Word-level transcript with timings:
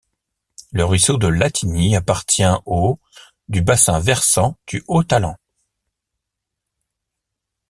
Le 0.71 0.83
ruisseau 0.83 1.17
de 1.19 1.27
Latigny 1.27 1.95
appartient 1.95 2.41
aux 2.65 2.97
du 3.49 3.61
bassin 3.61 3.99
versant 3.99 4.57
du 4.65 4.83
haut 4.87 5.03
Talent. 5.03 5.37